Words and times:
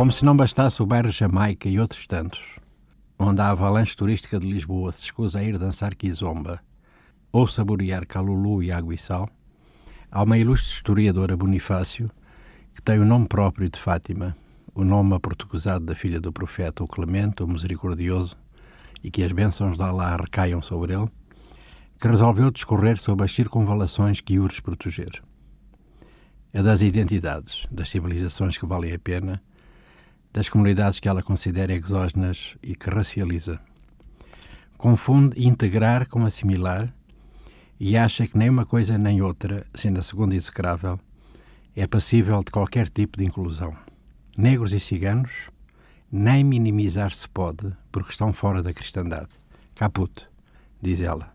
Como 0.00 0.10
se 0.10 0.24
não 0.24 0.34
bastasse 0.34 0.82
o 0.82 0.86
bairro 0.86 1.10
Jamaica 1.10 1.68
e 1.68 1.78
outros 1.78 2.06
tantos, 2.06 2.40
onde 3.18 3.42
a 3.42 3.50
avalanche 3.50 3.94
turística 3.94 4.38
de 4.38 4.50
Lisboa 4.50 4.92
se 4.92 5.04
escusa 5.04 5.40
a 5.40 5.44
ir 5.44 5.58
dançar 5.58 5.94
quizomba 5.94 6.58
ou 7.30 7.46
saborear 7.46 8.06
calulu 8.06 8.62
e 8.62 8.72
água 8.72 8.94
e 8.94 8.96
sal, 8.96 9.28
há 10.10 10.22
uma 10.22 10.38
ilustre 10.38 10.72
historiadora 10.72 11.36
Bonifácio 11.36 12.10
que 12.74 12.80
tem 12.80 12.98
o 12.98 13.04
nome 13.04 13.28
próprio 13.28 13.68
de 13.68 13.78
Fátima, 13.78 14.34
o 14.74 14.84
nome 14.84 15.14
aportuguesado 15.14 15.84
da 15.84 15.94
filha 15.94 16.18
do 16.18 16.32
profeta, 16.32 16.82
o 16.82 16.88
Clemente, 16.88 17.42
o 17.42 17.46
Misericordioso, 17.46 18.38
e 19.04 19.10
que 19.10 19.22
as 19.22 19.32
bênçãos 19.32 19.76
de 19.76 19.82
Allah 19.82 20.16
recaiam 20.16 20.62
sobre 20.62 20.94
ele, 20.94 21.10
que 22.00 22.08
resolveu 22.08 22.50
discorrer 22.50 22.96
sobre 22.96 23.26
as 23.26 23.34
circunvalações 23.34 24.22
que 24.22 24.38
urge 24.38 24.62
proteger. 24.62 25.22
É 26.54 26.62
das 26.62 26.80
identidades, 26.80 27.66
das 27.70 27.90
civilizações 27.90 28.56
que 28.56 28.64
valem 28.64 28.94
a 28.94 28.98
pena, 28.98 29.42
das 30.32 30.48
comunidades 30.48 31.00
que 31.00 31.08
ela 31.08 31.22
considera 31.22 31.72
exógenas 31.72 32.56
e 32.62 32.74
que 32.74 32.88
racializa. 32.88 33.60
Confunde 34.76 35.42
integrar 35.46 36.08
com 36.08 36.24
assimilar 36.24 36.92
e 37.78 37.96
acha 37.96 38.26
que 38.26 38.38
nem 38.38 38.48
uma 38.48 38.64
coisa 38.64 38.96
nem 38.96 39.22
outra, 39.22 39.66
sendo 39.74 40.00
a 40.00 40.02
segunda 40.02 40.34
execrável, 40.34 40.98
é 41.74 41.86
passível 41.86 42.42
de 42.44 42.50
qualquer 42.50 42.88
tipo 42.88 43.16
de 43.18 43.24
inclusão. 43.24 43.74
Negros 44.36 44.72
e 44.72 44.80
ciganos, 44.80 45.30
nem 46.10 46.44
minimizar 46.44 47.12
se 47.12 47.28
pode 47.28 47.72
porque 47.90 48.10
estão 48.10 48.32
fora 48.32 48.62
da 48.62 48.72
cristandade. 48.72 49.30
Caput, 49.74 50.26
diz 50.80 51.00
ela. 51.00 51.32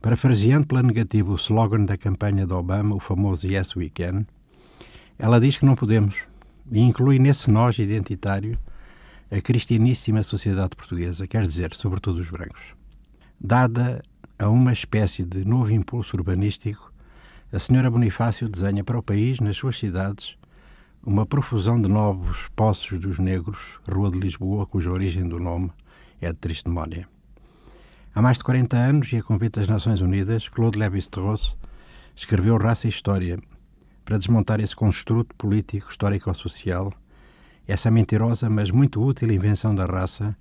Parafraseando 0.00 0.66
pela 0.66 0.82
negativa 0.82 1.30
o 1.30 1.36
slogan 1.36 1.84
da 1.84 1.96
campanha 1.96 2.46
de 2.46 2.52
Obama, 2.52 2.94
o 2.94 3.00
famoso 3.00 3.46
Yes 3.46 3.74
We 3.74 3.90
Can, 3.90 4.24
ela 5.18 5.40
diz 5.40 5.58
que 5.58 5.66
não 5.66 5.74
podemos 5.74 6.22
e 6.70 6.80
inclui 6.80 7.18
nesse 7.18 7.50
nós 7.50 7.78
identitário 7.78 8.58
a 9.30 9.40
cristianíssima 9.40 10.22
sociedade 10.22 10.76
portuguesa, 10.76 11.26
quer 11.26 11.46
dizer, 11.46 11.74
sobretudo 11.74 12.20
os 12.20 12.30
brancos. 12.30 12.74
Dada 13.40 14.02
a 14.38 14.48
uma 14.48 14.72
espécie 14.72 15.24
de 15.24 15.44
novo 15.44 15.72
impulso 15.72 16.16
urbanístico, 16.16 16.92
a 17.52 17.58
senhora 17.58 17.90
Bonifácio 17.90 18.48
desenha 18.48 18.84
para 18.84 18.98
o 18.98 19.02
país, 19.02 19.40
nas 19.40 19.56
suas 19.56 19.78
cidades, 19.78 20.36
uma 21.02 21.24
profusão 21.24 21.80
de 21.80 21.88
novos 21.88 22.48
poços 22.54 22.98
dos 23.00 23.18
negros, 23.18 23.80
Rua 23.90 24.10
de 24.10 24.18
Lisboa, 24.18 24.66
cuja 24.66 24.90
origem 24.90 25.28
do 25.28 25.38
nome 25.38 25.70
é 26.20 26.32
de 26.32 26.38
triste 26.38 26.68
memória. 26.68 27.08
Há 28.14 28.20
mais 28.20 28.38
de 28.38 28.44
40 28.44 28.76
anos, 28.76 29.12
e 29.12 29.16
a 29.16 29.22
convite 29.22 29.60
das 29.60 29.68
Nações 29.68 30.00
Unidas, 30.00 30.48
Claude 30.48 30.78
Lévi-Strauss 30.78 31.56
escreveu 32.16 32.56
Raça 32.56 32.86
e 32.86 32.90
História 32.90 33.38
para 34.08 34.16
desmontar 34.16 34.58
esse 34.58 34.74
construto 34.74 35.34
político, 35.36 35.90
histórico-social, 35.90 36.90
essa 37.66 37.90
mentirosa, 37.90 38.48
mas 38.48 38.70
muito 38.70 39.04
útil 39.04 39.30
invenção 39.30 39.74
da 39.74 39.84
raça, 39.84 40.34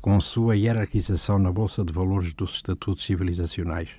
com 0.00 0.18
sua 0.22 0.56
hierarquização 0.56 1.38
na 1.38 1.52
Bolsa 1.52 1.84
de 1.84 1.92
Valores 1.92 2.32
dos 2.32 2.54
Estatutos 2.54 3.04
Civilizacionais. 3.04 3.90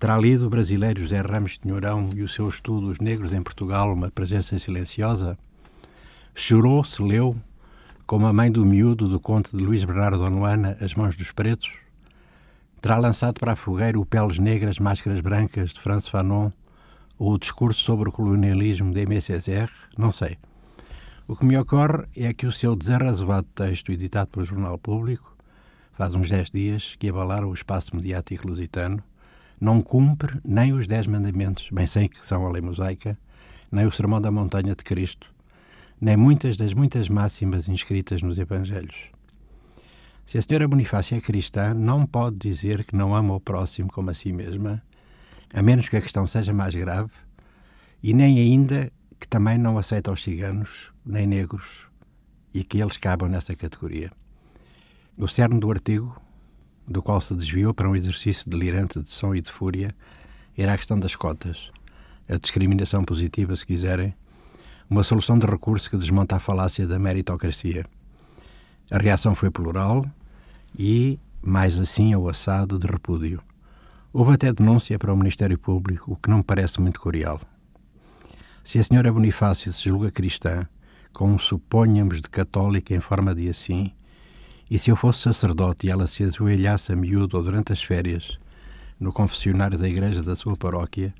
Terá 0.00 0.18
lido 0.18 0.48
o 0.48 0.50
brasileiro 0.50 1.00
José 1.00 1.20
Ramos 1.20 1.60
de 1.62 1.68
Nhorão 1.68 2.10
e 2.12 2.22
o 2.22 2.28
seu 2.28 2.48
estudo 2.48 2.88
Os 2.88 2.98
Negros 2.98 3.32
em 3.32 3.40
Portugal, 3.40 3.92
uma 3.92 4.10
presença 4.10 4.58
silenciosa? 4.58 5.38
Chorou, 6.34 6.82
se 6.82 7.00
leu, 7.00 7.36
como 8.04 8.26
a 8.26 8.32
mãe 8.32 8.50
do 8.50 8.66
miúdo 8.66 9.08
do 9.08 9.20
conto 9.20 9.56
de 9.56 9.62
Luís 9.62 9.84
Bernardo 9.84 10.24
Onuana, 10.24 10.76
As 10.80 10.94
Mãos 10.94 11.14
dos 11.14 11.30
Pretos? 11.30 11.70
Terá 12.82 12.98
lançado 12.98 13.38
para 13.38 13.52
a 13.52 13.56
fogueira 13.56 13.96
o 13.96 14.04
Peles 14.04 14.40
Negras, 14.40 14.80
Máscaras 14.80 15.20
Brancas, 15.20 15.70
de 15.70 15.80
Franz 15.80 16.08
Fanon, 16.08 16.50
ou 17.20 17.34
o 17.34 17.38
discurso 17.38 17.82
sobre 17.82 18.08
o 18.08 18.12
colonialismo 18.12 18.94
de 18.94 19.20
Césaire? 19.20 19.70
Não 19.96 20.10
sei. 20.10 20.38
O 21.28 21.36
que 21.36 21.44
me 21.44 21.56
ocorre 21.56 22.04
é 22.16 22.32
que 22.32 22.46
o 22.46 22.52
seu 22.52 22.74
desarrazoado 22.74 23.46
texto, 23.54 23.92
editado 23.92 24.30
pelo 24.30 24.46
Jornal 24.46 24.78
Público, 24.78 25.36
faz 25.92 26.14
uns 26.14 26.30
dez 26.30 26.50
dias, 26.50 26.96
que 26.98 27.10
abalaram 27.10 27.50
o 27.50 27.54
espaço 27.54 27.94
mediático 27.94 28.48
lusitano, 28.48 29.04
não 29.60 29.82
cumpre 29.82 30.40
nem 30.42 30.72
os 30.72 30.86
Dez 30.86 31.06
Mandamentos, 31.06 31.68
bem 31.70 31.86
sei 31.86 32.08
que 32.08 32.18
são 32.18 32.46
a 32.46 32.50
lei 32.50 32.62
mosaica, 32.62 33.18
nem 33.70 33.84
o 33.84 33.92
Sermão 33.92 34.18
da 34.18 34.30
Montanha 34.30 34.74
de 34.74 34.82
Cristo, 34.82 35.30
nem 36.00 36.16
muitas 36.16 36.56
das 36.56 36.72
muitas 36.72 37.10
máximas 37.10 37.68
inscritas 37.68 38.22
nos 38.22 38.38
Evangelhos. 38.38 38.96
Se 40.24 40.38
a 40.38 40.42
senhora 40.42 40.66
Bonifácia 40.66 41.16
é 41.16 41.20
cristã, 41.20 41.74
não 41.74 42.06
pode 42.06 42.36
dizer 42.36 42.82
que 42.86 42.96
não 42.96 43.14
ama 43.14 43.34
o 43.34 43.40
próximo 43.40 43.92
como 43.92 44.08
a 44.08 44.14
si 44.14 44.32
mesma, 44.32 44.82
a 45.52 45.62
menos 45.62 45.88
que 45.88 45.96
a 45.96 46.00
questão 46.00 46.26
seja 46.26 46.52
mais 46.52 46.74
grave, 46.74 47.10
e 48.02 48.14
nem 48.14 48.38
ainda 48.38 48.90
que 49.18 49.28
também 49.28 49.58
não 49.58 49.76
aceita 49.76 50.10
os 50.10 50.22
ciganos, 50.22 50.90
nem 51.04 51.26
negros, 51.26 51.86
e 52.54 52.64
que 52.64 52.80
eles 52.80 52.96
cabam 52.96 53.28
nessa 53.28 53.54
categoria. 53.54 54.10
O 55.16 55.28
cerne 55.28 55.60
do 55.60 55.70
artigo, 55.70 56.20
do 56.88 57.02
qual 57.02 57.20
se 57.20 57.34
desviou 57.34 57.74
para 57.74 57.88
um 57.88 57.94
exercício 57.94 58.48
delirante 58.48 59.00
de 59.00 59.10
som 59.10 59.34
e 59.34 59.40
de 59.40 59.50
fúria, 59.50 59.94
era 60.56 60.72
a 60.72 60.76
questão 60.76 60.98
das 60.98 61.14
cotas, 61.14 61.70
a 62.28 62.36
discriminação 62.36 63.04
positiva, 63.04 63.54
se 63.54 63.66
quiserem, 63.66 64.14
uma 64.88 65.04
solução 65.04 65.38
de 65.38 65.46
recurso 65.46 65.88
que 65.88 65.96
desmonta 65.96 66.36
a 66.36 66.40
falácia 66.40 66.86
da 66.86 66.98
meritocracia. 66.98 67.84
A 68.90 68.98
reação 68.98 69.34
foi 69.34 69.50
plural 69.50 70.04
e, 70.76 71.18
mais 71.40 71.78
assim 71.78 72.12
ao 72.12 72.28
assado, 72.28 72.78
de 72.78 72.86
repúdio. 72.86 73.40
Houve 74.12 74.32
até 74.32 74.52
denúncia 74.52 74.98
para 74.98 75.12
o 75.12 75.16
Ministério 75.16 75.56
Público, 75.56 76.12
o 76.12 76.16
que 76.16 76.28
não 76.28 76.38
me 76.38 76.42
parece 76.42 76.80
muito 76.80 77.00
curial. 77.00 77.40
Se 78.64 78.80
a 78.80 78.82
senhora 78.82 79.12
Bonifácio 79.12 79.72
se 79.72 79.84
julga 79.84 80.10
cristã, 80.10 80.66
como 81.12 81.38
suponhamos 81.38 82.20
de 82.20 82.28
católica 82.28 82.92
em 82.92 82.98
forma 82.98 83.32
de 83.32 83.48
assim, 83.48 83.92
e 84.68 84.80
se 84.80 84.90
eu 84.90 84.96
fosse 84.96 85.20
sacerdote 85.20 85.86
e 85.86 85.90
ela 85.90 86.08
se 86.08 86.24
ajoelhasse 86.24 86.90
a 86.90 86.96
miúdo 86.96 87.36
ou 87.36 87.44
durante 87.44 87.72
as 87.72 87.84
férias, 87.84 88.36
no 88.98 89.12
confessionário 89.12 89.78
da 89.78 89.88
igreja 89.88 90.24
da 90.24 90.34
sua 90.34 90.56
paróquia, 90.56 91.14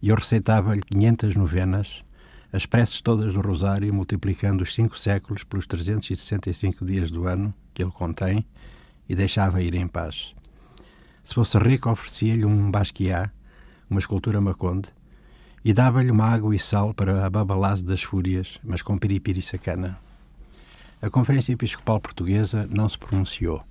e 0.00 0.08
eu 0.08 0.16
receitava-lhe 0.16 0.80
500 0.80 1.36
novenas, 1.36 2.02
as 2.50 2.64
preces 2.64 3.02
todas 3.02 3.34
do 3.34 3.42
Rosário, 3.42 3.92
multiplicando 3.92 4.62
os 4.62 4.74
cinco 4.74 4.98
séculos 4.98 5.44
pelos 5.44 5.66
365 5.66 6.86
dias 6.86 7.10
do 7.10 7.26
ano 7.26 7.52
que 7.74 7.82
ele 7.82 7.92
contém, 7.92 8.46
e 9.06 9.14
deixava 9.14 9.60
ir 9.60 9.74
em 9.74 9.86
paz. 9.86 10.34
Se 11.24 11.34
fosse 11.34 11.58
rico, 11.58 11.90
oferecia-lhe 11.90 12.44
um 12.44 12.70
basquiat, 12.70 13.32
uma 13.88 13.98
escultura 13.98 14.40
maconde, 14.40 14.88
e 15.64 15.72
dava-lhe 15.72 16.10
uma 16.10 16.26
água 16.26 16.54
e 16.54 16.58
sal 16.58 16.92
para 16.92 17.24
a 17.24 17.30
babalase 17.30 17.84
das 17.84 18.02
fúrias, 18.02 18.60
mas 18.62 18.82
com 18.82 18.98
piripiri 18.98 19.40
sacana. 19.40 19.98
A 21.00 21.10
Conferência 21.10 21.52
Episcopal 21.52 21.98
Portuguesa 22.00 22.68
não 22.70 22.88
se 22.88 22.98
pronunciou. 22.98 23.64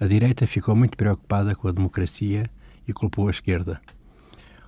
A 0.00 0.06
direita 0.06 0.46
ficou 0.46 0.74
muito 0.74 0.96
preocupada 0.96 1.54
com 1.54 1.68
a 1.68 1.72
democracia 1.72 2.50
e 2.86 2.92
culpou 2.92 3.28
a 3.28 3.30
esquerda. 3.30 3.80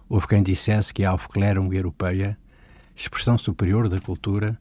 Houve 0.08 0.28
quem 0.28 0.42
dissesse 0.42 0.92
que 0.92 1.04
a 1.04 1.10
Aufklärung 1.10 1.74
europeia 1.74 2.36
expressão 3.00 3.38
superior 3.38 3.88
da 3.88 4.00
cultura, 4.00 4.58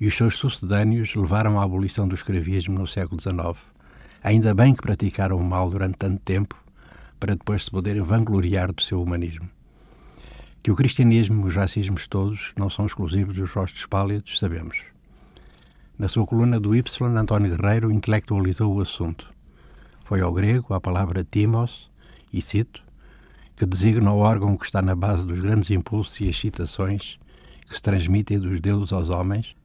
e 0.00 0.06
os 0.06 0.16
seus 0.16 0.36
sucedâneos 0.36 1.14
levaram 1.14 1.58
à 1.58 1.64
abolição 1.64 2.06
do 2.06 2.14
escravismo 2.14 2.78
no 2.78 2.86
século 2.86 3.20
XIX. 3.20 3.58
Ainda 4.22 4.54
bem 4.54 4.74
que 4.74 4.82
praticaram 4.82 5.36
o 5.36 5.44
mal 5.44 5.70
durante 5.70 5.96
tanto 5.96 6.20
tempo, 6.20 6.54
para 7.18 7.34
depois 7.34 7.64
se 7.64 7.70
poderem 7.70 8.02
vangloriar 8.02 8.72
do 8.72 8.82
seu 8.82 9.02
humanismo. 9.02 9.48
Que 10.62 10.70
o 10.70 10.74
cristianismo 10.74 11.44
e 11.44 11.48
os 11.48 11.54
racismos 11.54 12.06
todos 12.06 12.52
não 12.56 12.68
são 12.68 12.86
exclusivos 12.86 13.36
dos 13.36 13.50
rostos 13.50 13.86
pálidos, 13.86 14.38
sabemos. 14.38 14.78
Na 15.98 16.08
sua 16.08 16.26
coluna 16.26 16.60
do 16.60 16.74
Y, 16.74 17.16
António 17.16 17.56
Guerreiro 17.56 17.90
intelectualizou 17.90 18.74
o 18.74 18.80
assunto. 18.80 19.32
Foi 20.04 20.20
ao 20.20 20.32
grego 20.32 20.74
a 20.74 20.80
palavra 20.80 21.26
timos, 21.28 21.90
e 22.32 22.40
cito, 22.40 22.82
que 23.56 23.66
designa 23.66 24.12
o 24.12 24.18
órgão 24.18 24.56
que 24.56 24.64
está 24.64 24.80
na 24.80 24.94
base 24.94 25.26
dos 25.26 25.40
grandes 25.40 25.70
impulsos 25.70 26.20
e 26.20 26.26
excitações 26.26 27.18
que 27.66 27.74
se 27.74 27.82
transmitem 27.82 28.38
dos 28.38 28.60
deuses 28.60 28.92
aos 28.92 29.10
homens, 29.10 29.56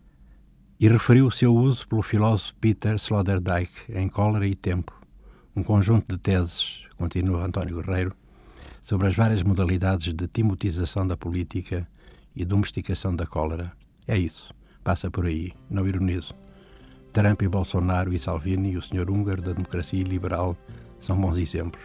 e 0.79 0.87
referiu 0.87 1.27
o 1.27 1.31
seu 1.31 1.55
uso 1.55 1.87
pelo 1.87 2.01
filósofo 2.01 2.55
Peter 2.55 2.95
Sloterdijk 2.95 3.93
em 3.93 4.09
Cólera 4.09 4.47
e 4.47 4.55
Tempo, 4.55 5.02
um 5.55 5.63
conjunto 5.63 6.11
de 6.11 6.17
teses, 6.17 6.81
continua 6.97 7.45
António 7.45 7.81
Guerreiro, 7.81 8.15
sobre 8.81 9.07
as 9.07 9.15
várias 9.15 9.43
modalidades 9.43 10.13
de 10.13 10.27
timotização 10.27 11.07
da 11.07 11.15
política 11.15 11.87
e 12.35 12.43
domesticação 12.43 13.15
da 13.15 13.25
cólera. 13.25 13.71
É 14.07 14.17
isso, 14.17 14.53
passa 14.83 15.09
por 15.09 15.25
aí, 15.25 15.53
não 15.69 15.87
ironizo. 15.87 16.33
Trump 17.11 17.41
e 17.43 17.47
Bolsonaro 17.47 18.13
e 18.13 18.19
Salvini 18.19 18.71
e 18.71 18.77
o 18.77 18.81
senhor 18.81 19.09
húngaro 19.09 19.41
da 19.41 19.53
democracia 19.53 20.03
liberal 20.03 20.57
são 20.99 21.15
bons 21.15 21.37
exemplos. 21.37 21.83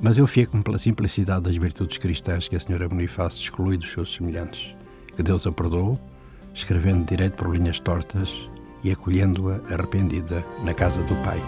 Mas 0.00 0.16
eu 0.16 0.26
fico-me 0.26 0.62
pela 0.62 0.78
simplicidade 0.78 1.44
das 1.44 1.56
virtudes 1.56 1.98
cristãs 1.98 2.48
que 2.48 2.56
a 2.56 2.60
senhora 2.60 2.88
Bonifácio 2.88 3.40
exclui 3.40 3.76
dos 3.76 3.90
seus 3.90 4.14
semelhantes 4.14 4.74
que 5.14 5.22
Deus 5.22 5.46
a 5.46 5.52
perdoou, 5.52 6.00
escrevendo 6.54 7.06
direito 7.06 7.34
por 7.34 7.54
linhas 7.54 7.78
tortas 7.80 8.48
e 8.82 8.90
acolhendo-a 8.90 9.56
arrependida 9.72 10.44
na 10.64 10.74
casa 10.74 11.02
do 11.02 11.14
Pai. 11.16 11.40